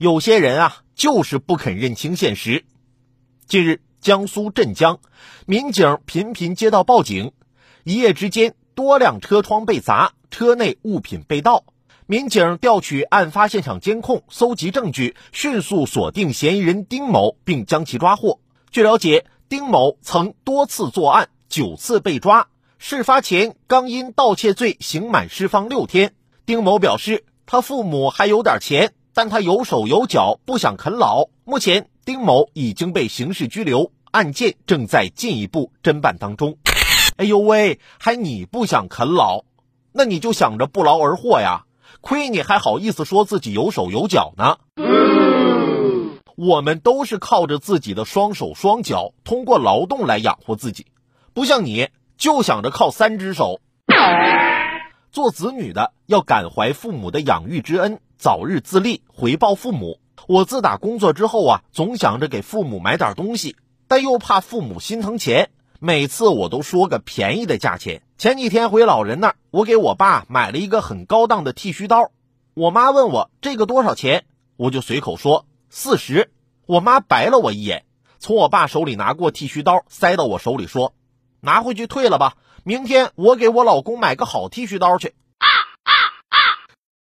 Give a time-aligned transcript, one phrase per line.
[0.00, 2.64] 有些人啊，就是不肯认清现实。
[3.46, 4.98] 近日，江苏镇江
[5.44, 7.32] 民警频频接到报警，
[7.84, 11.64] 一夜之间多辆车窗被砸，车内物品被盗。
[12.06, 18.40] 民警调取案发现场监控，搜集证据，迅速锁定嫌疑人丁某，并将其抓获。
[18.70, 22.48] 据了解，丁某曾多次作案，九次被抓。
[22.78, 26.14] 事发前刚因盗窃罪刑满释放六天。
[26.46, 28.94] 丁某表示，他父母还有点钱。
[29.12, 31.26] 但他有手有脚，不想啃老。
[31.44, 36.56] 目前，丁某已经被刑事拘留，案件正在进一步侦办当中。
[37.16, 39.44] 哎呦喂，还你不想啃老？
[39.92, 41.64] 那你就想着不劳而获呀！
[42.00, 44.58] 亏你还好意思说自己有手有脚呢。
[46.36, 50.86] 我们都是靠着自己的双手双脚，通过劳动来养活自己，
[51.34, 53.60] 不像你就想着靠三只手。
[55.10, 58.00] 做子女的要感怀父母的养育之恩。
[58.20, 59.98] 早日自立，回报父母。
[60.28, 63.56] 我自打工作之后啊，总想着给父母买点东西，
[63.88, 68.02] 但又怕父母心疼钱，每次我都说个便宜的价钱。
[68.18, 72.10] 前几天回老人那儿，我给我爸买了一个很高档的剃须刀，
[72.52, 74.26] 我妈问我这个多少钱，
[74.58, 76.30] 我就随口说四十。
[76.66, 77.86] 我妈白了我一眼，
[78.18, 80.92] 从我爸手里拿过剃须刀，塞到我手里说
[81.40, 85.14] ：“拿回去退了吧，明天我给我老公买个好剃须刀去。”